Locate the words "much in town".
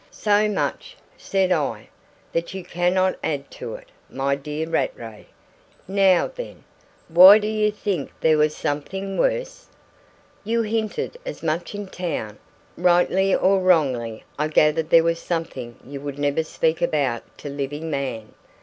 11.43-12.39